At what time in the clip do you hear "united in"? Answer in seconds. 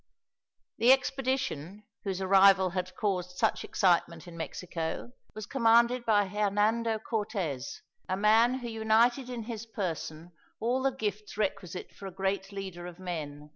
8.67-9.43